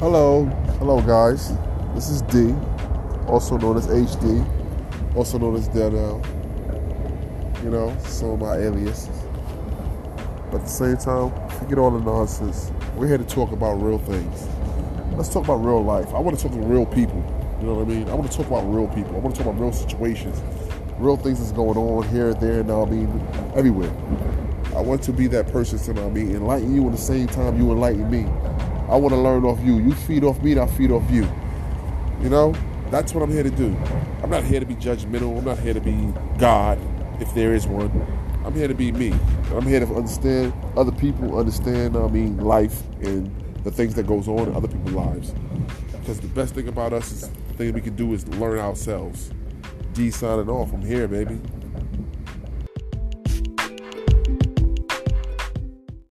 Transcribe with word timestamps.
Hello, 0.00 0.44
hello 0.78 1.00
guys. 1.00 1.52
This 1.92 2.08
is 2.08 2.22
D, 2.22 2.54
also 3.26 3.58
known 3.58 3.76
as 3.76 3.88
HD, 3.88 4.46
also 5.16 5.38
known 5.38 5.56
as 5.56 5.66
Dead 5.66 5.92
L. 5.92 6.22
You 7.64 7.70
know, 7.70 7.96
some 8.04 8.30
of 8.30 8.38
my 8.38 8.58
aliases. 8.58 9.08
But 10.52 10.60
at 10.60 10.66
the 10.66 10.68
same 10.68 10.98
time, 10.98 11.32
forget 11.58 11.78
all 11.78 11.90
the 11.90 11.98
nonsense. 11.98 12.70
We're 12.94 13.08
here 13.08 13.18
to 13.18 13.24
talk 13.24 13.50
about 13.50 13.82
real 13.82 13.98
things. 13.98 14.46
Let's 15.16 15.30
talk 15.30 15.42
about 15.42 15.64
real 15.64 15.82
life. 15.82 16.14
I 16.14 16.20
want 16.20 16.38
to 16.38 16.42
talk 16.44 16.52
to 16.52 16.60
real 16.60 16.86
people. 16.86 17.18
You 17.60 17.66
know 17.66 17.74
what 17.74 17.88
I 17.88 17.88
mean? 17.88 18.08
I 18.08 18.14
want 18.14 18.30
to 18.30 18.36
talk 18.36 18.46
about 18.46 18.72
real 18.72 18.86
people. 18.86 19.16
I 19.16 19.18
want 19.18 19.34
to 19.34 19.42
talk 19.42 19.52
about 19.52 19.60
real 19.60 19.72
situations, 19.72 20.40
real 20.98 21.16
things 21.16 21.40
that's 21.40 21.50
going 21.50 21.76
on 21.76 22.06
here, 22.10 22.34
there, 22.34 22.60
and 22.60 22.70
I 22.70 22.84
mean, 22.84 23.20
everywhere. 23.56 23.90
I 24.76 24.80
want 24.80 25.02
to 25.02 25.12
be 25.12 25.26
that 25.26 25.48
person 25.48 25.76
to, 25.92 26.04
I 26.04 26.08
mean, 26.08 26.36
enlighten 26.36 26.72
you 26.72 26.86
at 26.86 26.92
the 26.92 26.98
same 26.98 27.26
time 27.26 27.58
you 27.58 27.72
enlighten 27.72 28.08
me. 28.08 28.47
I 28.88 28.96
want 28.96 29.12
to 29.14 29.20
learn 29.20 29.44
off 29.44 29.62
you. 29.62 29.78
You 29.78 29.92
feed 29.92 30.24
off 30.24 30.42
me, 30.42 30.58
I 30.58 30.66
feed 30.66 30.90
off 30.90 31.08
you. 31.10 31.28
You 32.22 32.30
know, 32.30 32.54
that's 32.90 33.12
what 33.12 33.22
I'm 33.22 33.30
here 33.30 33.42
to 33.42 33.50
do. 33.50 33.76
I'm 34.22 34.30
not 34.30 34.44
here 34.44 34.60
to 34.60 34.66
be 34.66 34.74
judgmental. 34.74 35.36
I'm 35.38 35.44
not 35.44 35.58
here 35.58 35.74
to 35.74 35.80
be 35.80 36.12
God, 36.38 36.78
if 37.20 37.32
there 37.34 37.54
is 37.54 37.66
one. 37.66 37.90
I'm 38.44 38.54
here 38.54 38.66
to 38.66 38.74
be 38.74 38.90
me. 38.92 39.12
I'm 39.52 39.66
here 39.66 39.80
to 39.80 39.94
understand 39.94 40.54
other 40.76 40.92
people, 40.92 41.38
understand, 41.38 41.96
I 41.96 42.08
mean, 42.08 42.38
life 42.38 42.82
and 43.02 43.30
the 43.62 43.70
things 43.70 43.94
that 43.94 44.06
goes 44.06 44.26
on 44.26 44.48
in 44.48 44.56
other 44.56 44.68
people's 44.68 44.92
lives. 44.92 45.34
Because 45.92 46.20
the 46.20 46.28
best 46.28 46.54
thing 46.54 46.68
about 46.68 46.94
us 46.94 47.12
is 47.12 47.28
the 47.28 47.54
thing 47.54 47.74
we 47.74 47.82
can 47.82 47.94
do 47.94 48.14
is 48.14 48.26
learn 48.28 48.58
ourselves. 48.58 49.30
D 49.92 50.10
signing 50.10 50.48
off. 50.48 50.72
I'm 50.72 50.80
here, 50.80 51.06
baby. 51.06 51.38